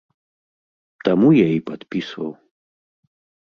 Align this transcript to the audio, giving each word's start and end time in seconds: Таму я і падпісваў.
Таму 1.11 1.29
я 1.41 1.45
і 1.59 1.61
падпісваў. 1.69 2.31